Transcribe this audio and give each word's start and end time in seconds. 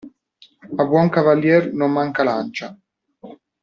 A 0.81 0.83
buon 0.91 1.11
cavalier 1.17 1.63
non 1.79 1.91
manca 1.97 2.23
lancia. 2.29 2.67